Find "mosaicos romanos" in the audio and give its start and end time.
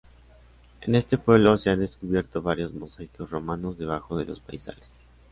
2.73-3.77